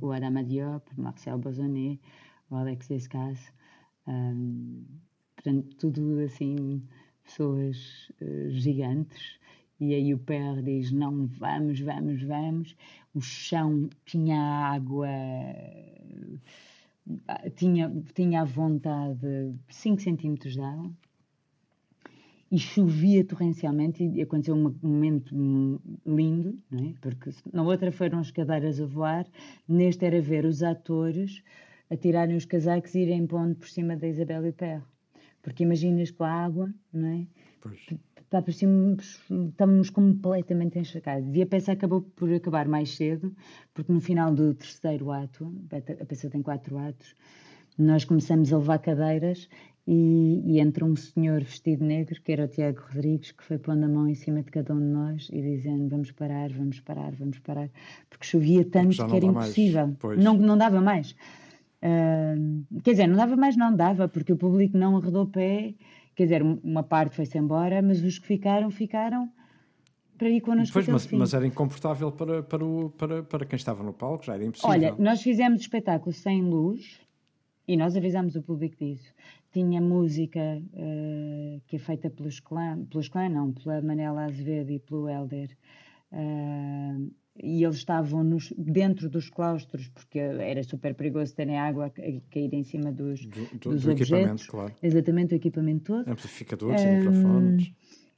[0.00, 2.00] o Adama Diop, Marcel Bozonnet,
[2.50, 3.52] o Alex Descas,
[4.06, 4.84] um,
[5.34, 6.82] portanto, tudo assim,
[7.22, 9.38] pessoas uh, gigantes.
[9.78, 12.76] E aí o Père diz: Não, vamos, vamos, vamos.
[13.14, 15.08] O chão tinha água,
[17.56, 20.90] tinha, tinha à vontade 5 centímetros de água
[22.50, 25.34] e chovia torrencialmente e aconteceu um momento
[26.06, 26.94] lindo, não é?
[27.00, 29.26] porque na outra foram as cadeiras a voar,
[29.68, 31.42] neste era ver os atores
[31.90, 34.86] a tirarem os casacos e irem pondo por cima da Isabel e Perro.
[35.42, 37.26] Porque imaginas com a água, não é?
[37.60, 37.80] Pois.
[38.20, 41.32] Está por cima, estamos completamente encharcados.
[41.32, 43.32] E a peça acabou por acabar mais cedo,
[43.72, 47.14] porque no final do terceiro ato, a peça tem quatro atos,
[47.78, 49.48] nós começamos a levar cadeiras
[49.86, 53.84] e, e, entra um senhor vestido negro, que era o Tiago Rodrigues, que foi pondo
[53.84, 57.12] a mão em cima de cada um de nós e dizendo vamos parar, vamos parar,
[57.12, 57.70] vamos parar,
[58.10, 59.96] porque chovia tanto porque que era impossível.
[60.18, 61.12] Não, não dava mais.
[61.80, 65.74] Uh, quer dizer, não dava mais, não dava, porque o público não arredou pé.
[66.16, 69.30] Quer dizer, uma parte foi-se embora, mas os que ficaram, ficaram
[70.18, 70.72] para ir connosco.
[70.72, 74.34] Pois, mas, mas, era incomportável para, para, o, para, para quem estava no palco, já
[74.34, 74.70] era impossível.
[74.70, 77.00] Olha, nós fizemos o espetáculo sem luz
[77.68, 79.12] e nós avisámos o público disso
[79.56, 84.78] tinha música uh, que é feita pelos clã, pelos clã não, pela Manela Azevedo e
[84.78, 85.56] pelo Helder,
[86.12, 87.10] uh,
[87.42, 92.52] e eles estavam nos, dentro dos claustros, porque era super perigoso terem água a cair
[92.52, 94.46] em cima dos, do, do, dos do objetos.
[94.46, 94.74] Claro.
[94.82, 96.08] Exatamente, o equipamento todo.
[96.08, 97.72] Amplificadores um, e microfones.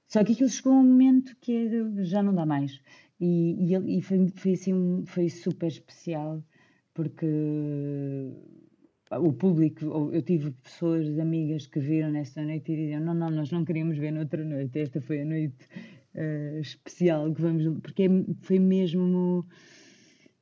[0.09, 1.69] Só que aquilo chegou a um momento que
[2.05, 2.81] já não dá mais.
[3.21, 6.43] E, e, e foi, foi, assim, foi super especial,
[6.95, 7.27] porque
[9.11, 13.51] o público, eu tive pessoas, amigas que viram nesta noite e diziam: Não, não, nós
[13.51, 15.65] não queríamos ver noutra noite, esta foi a noite
[16.15, 17.81] uh, especial que vamos.
[17.81, 18.09] Porque é,
[18.43, 19.47] foi mesmo.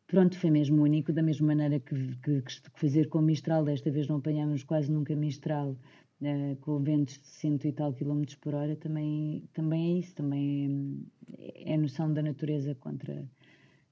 [0.09, 3.64] Pronto, foi mesmo único, da mesma maneira que, que, que fazer com Mistral.
[3.64, 5.76] Desta vez não apanhámos quase nunca Mistral,
[6.20, 8.74] uh, com ventos de cento e tal quilómetros por hora.
[8.74, 11.07] Também, também é isso, também
[11.38, 13.24] é, é a noção da natureza contra,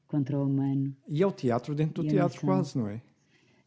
[0.09, 0.97] contra o humano.
[1.09, 2.49] E é o teatro dentro do teatro, noção...
[2.49, 3.01] quase, não é?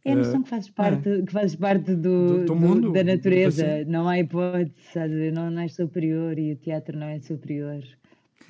[0.06, 1.22] É a noção que fazes parte, é.
[1.22, 3.84] que fazes parte do, do, do mundo, da natureza.
[3.86, 5.32] Não há hipótese, sabe?
[5.32, 7.84] Não, não és superior e o teatro não é superior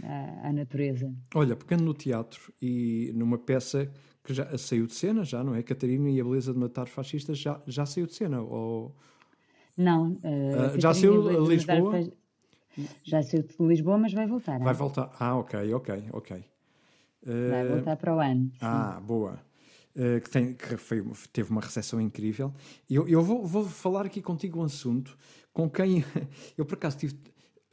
[0.04, 1.12] à, à, natureza.
[1.34, 3.92] Olha, pegando no teatro e numa peça
[4.24, 5.64] que já saiu de cena, já não é?
[5.64, 8.42] Catarina e a beleza de matar fascistas já, já saiu de cena?
[8.42, 8.96] Ou...
[9.76, 10.12] Não.
[10.12, 12.08] Uh, já saiu a Lisboa?
[13.04, 14.60] Já saiu de Lisboa, mas vai voltar.
[14.60, 15.12] Vai voltar.
[15.20, 16.38] Ah, ok, ok, ok.
[17.26, 18.52] Uh, vai voltar para o ano.
[18.62, 19.47] Ah, boa.
[19.98, 22.54] Uh, que, tem, que foi, teve uma recepção incrível.
[22.88, 25.18] Eu, eu vou, vou, falar aqui contigo um assunto
[25.52, 26.06] com quem
[26.56, 27.16] eu por acaso tive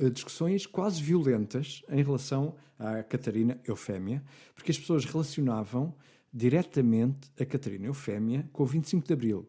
[0.01, 5.95] uh, discussões quase violentas em relação à Catarina Eufémia, porque as pessoas relacionavam
[6.33, 9.47] diretamente a Catarina Eufémia com o 25 de Abril.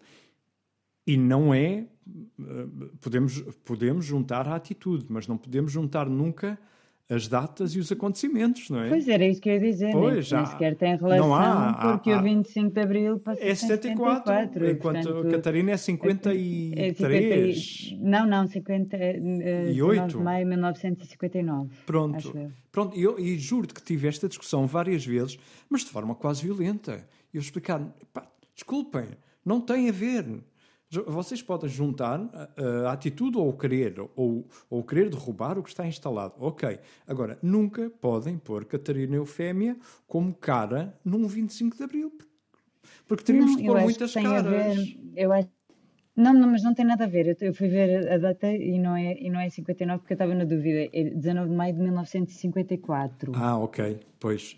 [1.08, 1.88] E não é.
[2.38, 6.60] Uh, podemos, podemos juntar a atitude, mas não podemos juntar nunca
[7.08, 8.90] as datas e os acontecimentos, não é?
[8.90, 11.36] Pois era isso que eu ia dizer, pois, nem, já, nem sequer tem relação, não
[11.36, 15.78] há, porque há, o 25 de Abril passou é 74, 74 enquanto portanto, Catarina é
[15.78, 16.74] 53.
[16.76, 20.08] É 50, não, não, 50, uh, e 8?
[20.08, 21.70] de maio de 1959.
[21.86, 25.38] Pronto, pronto e, eu, e juro-te que tive esta discussão várias vezes,
[25.70, 27.08] mas de forma quase violenta.
[27.32, 29.10] E eu explicar, pá, desculpem,
[29.46, 30.26] não tem a ver
[31.08, 35.64] vocês podem juntar a, a atitude ou o querer, ou, ou o querer derrubar o
[35.64, 36.34] que está instalado.
[36.40, 36.80] Ok.
[37.08, 39.78] Agora, nunca podem pôr Catarina Eufémia
[40.08, 42.18] como cara num 25 de Abril.
[43.08, 44.76] Porque teríamos não, de pôr muitas caras.
[44.76, 45.50] Ver, eu acho
[46.16, 47.36] não, não, mas não tem nada a ver.
[47.42, 50.34] Eu, fui ver a data e não é, e não é 59 porque eu estava
[50.34, 50.90] na dúvida.
[50.94, 53.34] É 19 de maio de 1954.
[53.36, 54.00] Ah, ok.
[54.18, 54.58] Pois.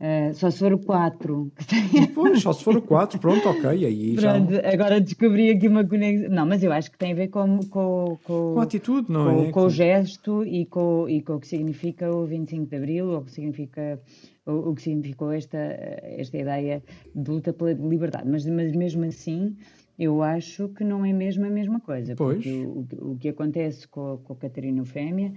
[0.00, 1.52] Uh, só se for o 4.
[2.14, 3.68] Pois, só se for o 4, pronto, ok.
[3.68, 4.72] Aí pronto, já...
[4.72, 6.30] agora descobri aqui uma conexão.
[6.30, 9.24] Não, mas eu acho que tem a ver com, com, com, com a atitude, não
[9.24, 9.50] com, é?
[9.50, 13.18] Com o gesto e com, e com o que significa o 25 de Abril, ou
[13.18, 14.00] o que significa
[14.46, 16.82] o, o que significou esta, esta ideia
[17.14, 18.26] de luta pela liberdade.
[18.26, 19.54] Mas, mas mesmo assim,
[19.98, 22.16] eu acho que não é mesmo a mesma coisa.
[22.16, 22.36] Pois.
[22.36, 25.34] Porque o, o, que acontece com, com a Catarina Eufémia,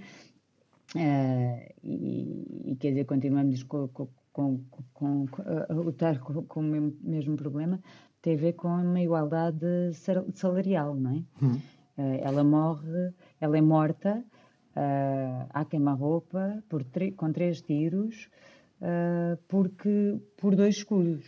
[0.96, 4.60] uh, e, e, quer dizer, continuamos com, com com,
[4.92, 7.80] com, com a lutar com, com, o mesmo problema
[8.20, 9.92] tem a ver com uma igualdade
[10.34, 11.22] salarial, não é?
[11.42, 11.60] Hum.
[11.96, 16.62] Uh, ela morre, ela é morta uh, à queima-roupa
[17.16, 18.28] com três tiros
[18.80, 21.24] uh, porque, por dois escudos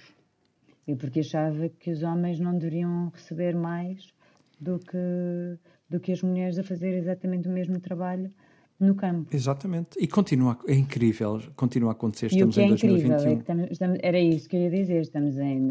[0.89, 4.13] e porque achava que os homens não deveriam receber mais
[4.61, 8.33] do que, do que as mulheres a fazer exatamente o mesmo trabalho
[8.79, 9.35] no campo.
[9.35, 9.99] Exatamente.
[9.99, 12.27] E continua, é incrível, continua a acontecer.
[12.27, 14.71] Estamos e o que é incrível é que estamos, estamos, era isso que eu ia
[14.71, 15.01] dizer.
[15.01, 15.69] Estamos em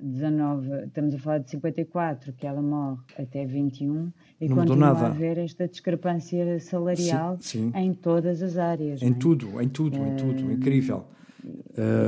[0.00, 4.10] 19, eh, estamos a falar de 54, que ela morre até 21,
[4.40, 5.00] e Não continua nada.
[5.00, 7.78] a haver esta discrepância salarial sim, sim.
[7.78, 9.02] em todas as áreas.
[9.02, 9.14] Em é?
[9.14, 10.52] tudo, em tudo, em tudo.
[10.52, 11.04] Incrível.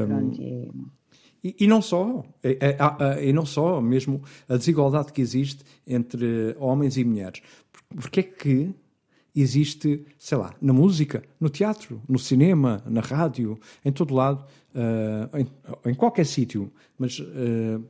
[0.06, 0.68] Pronto, é...
[1.44, 5.62] E, e, não só, é, é, é, e não só, mesmo a desigualdade que existe
[5.86, 7.40] entre homens e mulheres.
[7.88, 8.74] Porque é que
[9.40, 14.44] existe, sei lá, na música, no teatro, no cinema, na rádio, em todo lado,
[14.74, 16.72] uh, em, em, qualquer sítio.
[16.98, 17.84] Mas uh,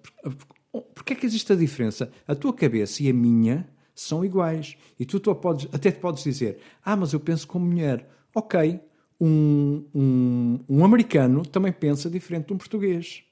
[0.95, 2.11] porquê é que existe a diferença?
[2.27, 4.77] A tua cabeça e a minha são iguais.
[4.99, 8.09] E tu, tu podes, até te podes dizer, ah, mas eu penso como mulher.
[8.35, 8.81] Ok,
[9.21, 13.23] um, um, um americano também pensa diferente de um português.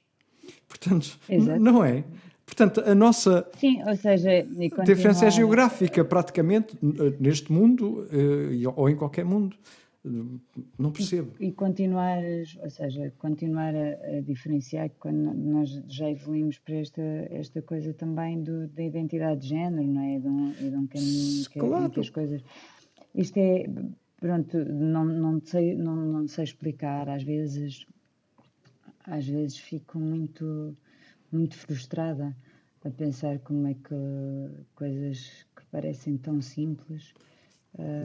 [0.67, 1.59] Portanto, Exato.
[1.59, 2.03] não é?
[2.45, 4.45] Portanto, a nossa Sim, ou seja,
[4.85, 6.77] diferença é geográfica, praticamente,
[7.19, 9.57] neste mundo eh, ou em qualquer mundo.
[10.77, 11.31] Não percebo.
[11.39, 12.19] E, continuar,
[12.61, 18.43] ou seja, continuar a, a, diferenciar quando nós já evoluímos para esta, esta coisa também
[18.43, 20.19] do, da identidade de género, não é?
[20.19, 21.89] De um, de um caminho que, claro.
[21.89, 22.43] que as coisas.
[23.15, 23.67] Isto é,
[24.19, 27.87] pronto, não, não, sei, não, não sei explicar, às vezes,
[29.07, 30.77] às vezes fico muito
[31.35, 32.35] muito frustrada
[32.83, 33.95] a pensar como é que
[34.75, 37.13] coisas que parecem tão simples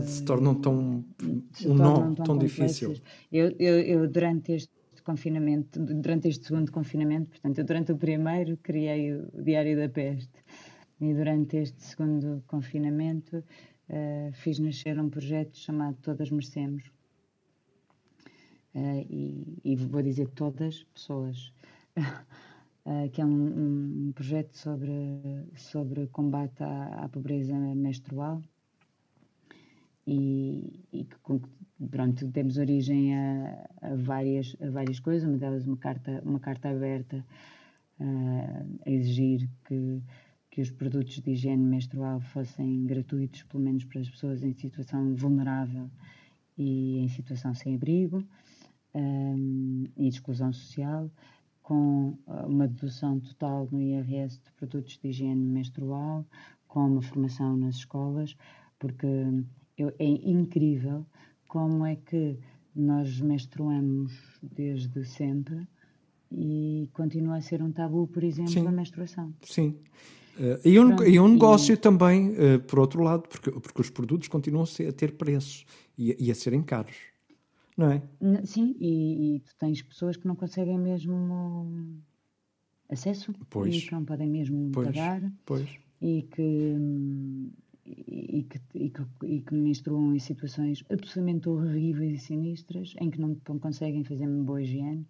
[0.05, 1.05] se tornam tão
[1.53, 2.95] se um tornam nó tão, tão difícil.
[3.31, 4.71] Eu, eu, eu, durante este
[5.05, 7.31] confinamento, durante este segundo confinamento.
[7.31, 10.43] Portanto, eu durante o primeiro criei o Diário da Peste
[11.01, 13.39] e durante este segundo confinamento
[13.89, 16.85] uh, fiz nascer um projeto chamado Todas Merecemos.
[18.75, 21.53] Uh, e, e, vou dizer todas pessoas,
[23.13, 24.93] que é um, um, projeto sobre,
[25.55, 28.43] sobre combate à, à pobreza menstrual
[30.07, 31.17] e, e que
[31.91, 36.69] pronto, temos origem a, a, várias, a várias coisas, uma delas uma carta, uma carta
[36.71, 37.25] aberta
[38.01, 40.03] uh, a exigir que,
[40.51, 45.15] que os produtos de higiene menstrual fossem gratuitos, pelo menos para as pessoas em situação
[45.15, 45.91] vulnerável
[46.59, 48.25] e em situação sem abrigo
[48.95, 51.11] um, e de exclusão social,
[51.71, 56.27] com uma dedução total no IRS de produtos de higiene menstrual,
[56.67, 58.37] com uma formação nas escolas,
[58.77, 59.07] porque
[59.79, 61.07] é incrível
[61.47, 62.37] como é que
[62.75, 65.65] nós menstruamos desde sempre
[66.33, 68.67] e continua a ser um tabu, por exemplo, Sim.
[68.67, 69.33] a menstruação.
[69.45, 69.77] Sim.
[70.41, 71.77] Uh, e, um, e um negócio e...
[71.77, 75.65] também, uh, por outro lado, porque, porque os produtos continuam a ter preços
[75.97, 76.97] e, e a serem caros,
[77.77, 78.03] não é?
[78.45, 82.03] Sim, e, e, tu tens pessoas que não conseguem mesmo
[82.89, 83.75] acesso pois.
[83.75, 84.89] e que não podem mesmo pois.
[84.89, 85.69] pagar pois.
[86.01, 87.51] e que hum,
[87.87, 93.21] e que, e, que, e que menstruam em situações absolutamente horríveis e sinistras, em que
[93.21, 95.07] não, não conseguem fazer uma boa higiene.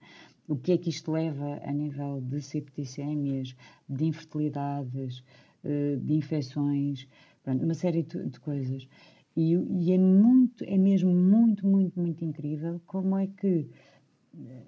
[0.48, 3.54] O que é que isto leva a nível de septicémias,
[3.88, 5.22] de infertilidades,
[5.64, 7.06] eh, de infecções,
[7.46, 8.88] uma série de coisas.
[9.36, 13.68] E, e, é muito, é mesmo muito, muito, muito incrível como é que,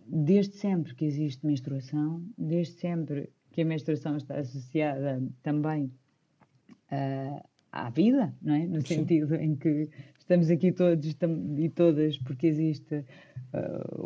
[0.07, 5.91] desde sempre que existe menstruação, desde sempre que a menstruação está associada também
[6.91, 8.67] a, à vida, não é?
[8.67, 8.97] No Sim.
[8.97, 11.17] sentido em que estamos aqui todos
[11.57, 13.05] e todas porque existe uh,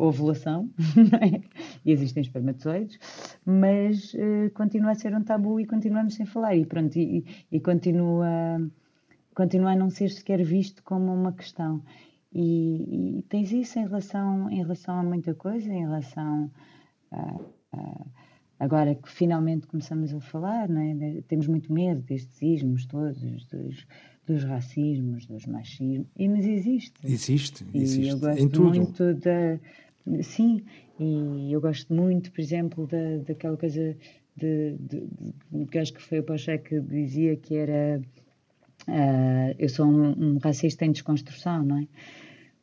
[0.04, 0.70] ovulação
[1.20, 1.40] é?
[1.84, 2.98] e existem espermatozoides,
[3.44, 7.60] mas uh, continua a ser um tabu e continuamos sem falar e pronto, e, e
[7.60, 8.28] continua,
[9.36, 11.80] continua a não ser sequer visto como uma questão.
[12.32, 16.50] E, e, tens isso em relação, em relação a muita coisa, em relação
[17.12, 17.36] a,
[17.72, 18.06] a
[18.58, 21.20] Agora que finalmente começamos a falar, não é?
[21.28, 23.86] temos muito medo destes ismos todos, dos,
[24.26, 26.94] dos racismos, dos machismos, e, mas existe.
[27.04, 28.06] Existe, existe.
[28.06, 28.68] E eu gosto em tudo.
[28.68, 29.60] muito da.
[30.22, 30.62] Sim,
[30.98, 33.94] e eu gosto muito, por exemplo, da, daquela coisa
[34.34, 35.06] de, de,
[35.50, 38.00] de, que acho que foi o Pochá que dizia que era.
[38.88, 41.86] Uh, eu sou um, um racista em desconstrução, não é?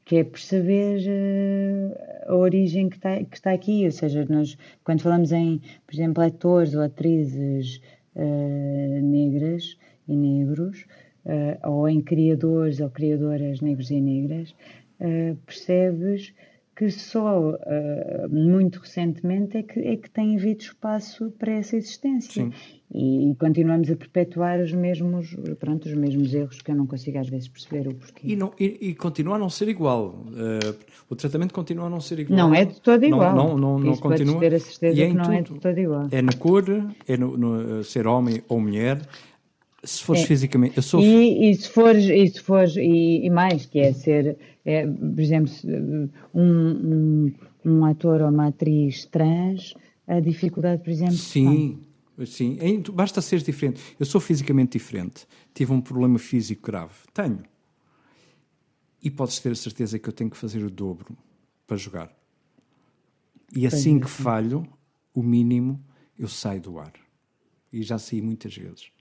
[0.06, 5.02] que é perceber uh, a origem que está, que está aqui, ou seja, nós, quando
[5.02, 7.82] falamos em, por exemplo, atores ou atrizes
[8.16, 10.86] uh, negras e negros,
[11.64, 14.54] ou em criadores ou criadoras negros e negras,
[15.46, 16.34] percebes
[16.76, 17.58] que só
[18.30, 22.50] muito recentemente é que, é que tem havido espaço para essa existência.
[22.94, 27.18] E, e, continuamos a perpetuar os mesmos, pronto, os mesmos erros que eu não consigo
[27.18, 28.22] às vezes perceber o porquê.
[28.24, 30.24] E, não, e, e continua a não ser igual.
[30.28, 30.76] Uh,
[31.10, 32.38] o tratamento continua a não ser igual.
[32.38, 33.36] Não é de todo igual.
[33.36, 34.40] Não, não, não, não continua.
[34.40, 35.34] ter a certeza e é que não tudo.
[35.34, 36.08] é de todo igual.
[36.12, 36.64] É na cor,
[37.08, 39.02] é no, no uh, ser homem ou mulher,
[39.84, 40.26] se fores é.
[40.28, 40.78] fisicamente.
[40.78, 41.02] Eu sou...
[41.02, 45.20] e, e se fores, e, se fores e, e, mais, que é ser, é, por
[45.20, 46.10] exemplo, um,
[46.44, 47.34] um,
[47.66, 49.74] um, ator ou uma atriz trans,
[50.08, 51.16] a dificuldade, por exemplo.
[51.16, 51.80] Sim,
[52.26, 52.58] sim.
[52.94, 53.82] Basta ser diferente.
[54.00, 55.28] Eu sou fisicamente diferente.
[55.54, 56.94] Tive um problema físico grave.
[57.14, 57.44] Tenho.
[59.02, 61.18] E podes ter a certeza que eu tenho que fazer o dobro
[61.68, 62.16] para jogar.
[63.56, 64.68] E assim que falho,
[65.14, 65.84] o mínimo,
[66.18, 66.94] eu saio do ar.
[67.72, 68.92] E já saí muitas vezes.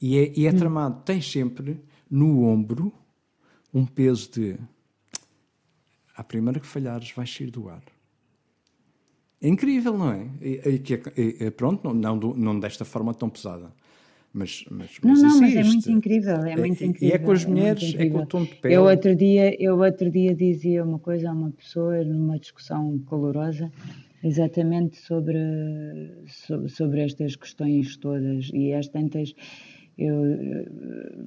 [0.00, 0.56] E é, e é hum.
[0.56, 1.02] tramado.
[1.04, 2.92] Tens sempre no ombro
[3.72, 4.58] um peso de
[6.16, 7.82] à primeira que falhares vais sair do ar.
[9.40, 10.26] É incrível, não é?
[10.40, 10.82] E,
[11.16, 13.72] e, e, pronto, não, não, não desta forma tão pesada.
[14.32, 17.08] Mas, mas, mas não, não, mas é muito incrível, é muito incrível.
[17.08, 18.74] E é com as é mulheres, é, é com o tom de pele.
[18.74, 23.72] Eu outro, dia, eu outro dia dizia uma coisa a uma pessoa numa discussão calorosa
[24.22, 25.38] exatamente sobre,
[26.68, 29.34] sobre, estas questões todas e às tantas
[29.96, 30.14] eu,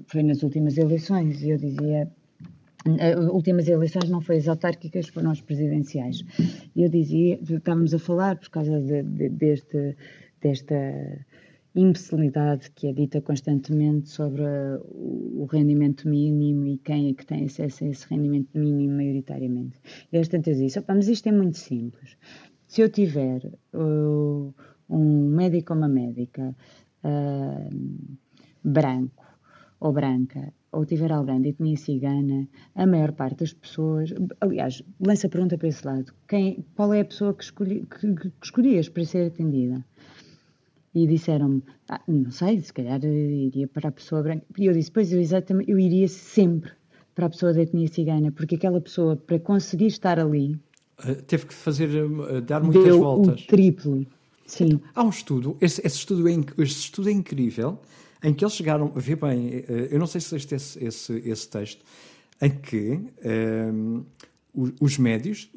[0.07, 2.09] foi nas últimas eleições, e eu dizia, as
[3.31, 6.23] últimas eleições não foi as autárquicas, foram as presidenciais.
[6.75, 9.95] Eu dizia, estávamos a falar por causa de, de, deste,
[10.41, 10.75] desta
[11.75, 14.43] imbecilidade que é dita constantemente sobre
[14.83, 19.79] o rendimento mínimo e quem é que tem acesso a esse rendimento mínimo maioritariamente.
[20.11, 22.17] E às tantas disse, mas isto é muito simples.
[22.67, 23.41] Se eu tiver
[23.73, 24.53] uh,
[24.89, 26.55] um médico ou uma médica
[27.03, 27.69] uh,
[28.63, 29.25] branco
[29.79, 35.27] ou branca ou tiver alguém de etnia cigana, a maior parte das pessoas, aliás, lança
[35.27, 38.87] a pergunta para esse lado, quem, qual é a pessoa que, escolhi, que, que escolhias
[38.87, 39.85] para ser atendida?
[40.93, 44.45] E disseram-me, ah, não sei, se calhar iria para a pessoa branca.
[44.57, 46.71] E eu disse, pois eu exatamente, eu iria sempre
[47.15, 50.59] para a pessoa da etnia cigana, porque aquela pessoa, para conseguir estar ali...
[50.99, 53.41] Uh, teve que fazer, uh, dar muitas deu voltas.
[53.41, 54.05] o triplo,
[54.45, 54.79] sim.
[54.93, 57.79] Há um estudo, esse, esse, estudo é, esse estudo é incrível,
[58.23, 61.49] em que eles chegaram, vê bem, uh, eu não sei se leste esse, esse, esse
[61.49, 61.83] texto,
[62.41, 62.99] em que
[63.73, 64.03] um,
[64.81, 65.49] os médios,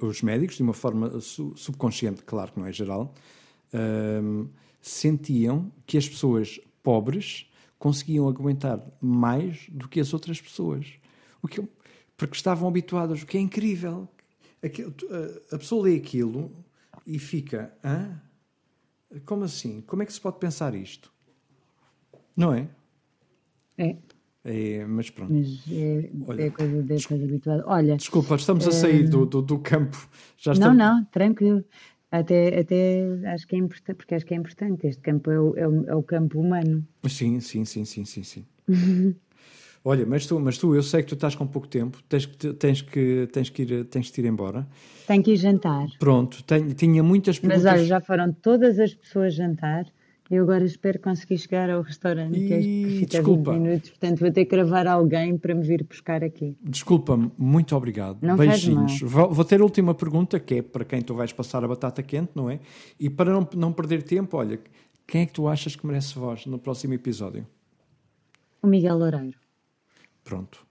[0.00, 3.14] os médicos, de uma forma subconsciente, claro que não é geral,
[4.22, 4.48] um,
[4.80, 10.86] sentiam que as pessoas pobres conseguiam aguentar mais do que as outras pessoas.
[11.42, 11.62] O que,
[12.16, 14.08] porque estavam habituadas, o que é incrível.
[15.50, 16.52] A pessoa lê aquilo
[17.04, 18.20] e fica, Hã?
[19.26, 19.80] como assim?
[19.82, 21.11] Como é que se pode pensar isto?
[22.36, 22.68] Não é?
[23.78, 23.96] É.
[24.44, 25.32] É, mas pronto.
[25.32, 27.62] Mas é, Olha, é coisa de estar habituado.
[27.66, 27.96] Olha.
[27.96, 30.08] Desculpa, estamos a sair do, do, do campo.
[30.36, 30.76] Já estamos...
[30.76, 31.64] Não, não, tranquilo.
[32.10, 34.86] Até, até acho que é importante, porque acho que é importante.
[34.86, 36.86] Este campo é o, é o, é o campo humano.
[37.08, 38.22] Sim, sim, sim, sim, sim.
[38.22, 38.46] sim.
[39.84, 42.52] Olha, mas tu, mas tu, eu sei que tu estás com pouco tempo, tens que,
[42.52, 44.66] tens que, tens que, ir, tens que ir embora.
[45.08, 45.88] Tenho que ir jantar.
[45.98, 47.64] Pronto, tenho, tinha muitas perguntas.
[47.64, 49.86] Mas olha, já foram todas as pessoas jantar.
[50.32, 52.48] Eu agora espero conseguir chegar ao restaurante, e...
[52.48, 52.62] que é
[53.00, 53.52] fica desculpa.
[53.52, 56.56] 20 minutos, portanto vou ter que gravar alguém para me vir buscar aqui.
[56.62, 58.16] Desculpa-me, muito obrigado.
[58.22, 59.02] Não Beijinhos.
[59.02, 62.02] Vou, vou, ter a última pergunta, que é para quem tu vais passar a batata
[62.02, 62.60] quente, não é?
[62.98, 64.58] E para não, não perder tempo, olha,
[65.06, 67.46] quem é que tu achas que merece voz no próximo episódio?
[68.62, 69.36] O Miguel Loureiro.
[70.24, 70.66] Pronto.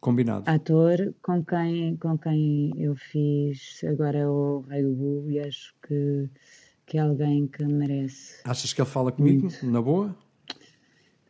[0.00, 0.44] Combinado.
[0.50, 6.28] Ator com quem, com quem eu fiz agora o Rei do Bull e acho que
[6.88, 8.40] que é alguém que merece.
[8.44, 9.66] Achas que ele fala comigo muito.
[9.66, 10.16] na boa?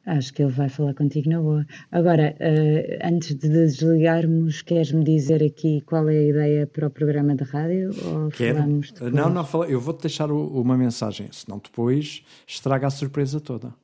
[0.07, 1.67] Acho que ele vai falar contigo na boa.
[1.93, 7.35] Agora, uh, antes de desligarmos, queres-me dizer aqui qual é a ideia para o programa
[7.35, 7.91] de rádio?
[8.07, 8.65] Ou Quero.
[9.13, 13.75] Não, não, fala, eu vou-te deixar uma mensagem, senão depois estraga a surpresa toda.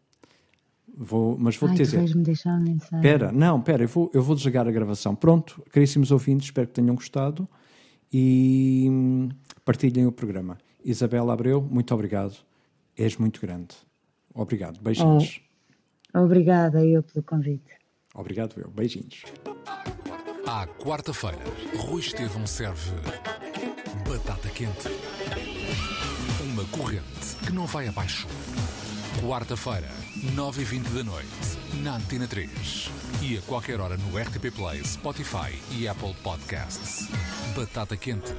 [0.96, 2.00] Vou, mas vou-te dizer.
[2.14, 2.98] me deixar uma mensagem.
[2.98, 5.14] Espera, não, espera, eu vou, eu vou desligar a gravação.
[5.14, 7.46] Pronto, caríssimos ouvintes, espero que tenham gostado
[8.12, 9.28] e hum,
[9.64, 10.56] partilhem o programa.
[10.84, 12.36] Isabela Abreu, muito obrigado.
[12.96, 13.74] És muito grande.
[14.32, 14.80] Obrigado.
[14.80, 15.40] Beijinhos.
[16.14, 17.72] Oh, obrigada eu pelo convite.
[18.14, 18.70] Obrigado eu.
[18.70, 19.24] Beijinhos.
[20.46, 21.38] À quarta-feira,
[21.76, 22.92] Rui Estevão serve
[24.06, 24.88] batata quente.
[26.44, 28.28] Uma corrente que não vai abaixo.
[29.20, 29.88] Quarta-feira,
[30.36, 31.28] 9h20 da noite,
[31.82, 32.90] na Antena 3.
[33.22, 37.08] E a qualquer hora no RTP Play, Spotify e Apple Podcasts.
[37.56, 38.34] Batata quente.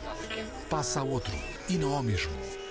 [0.75, 1.33] Passa a outro
[1.69, 2.64] e não ao mesmo.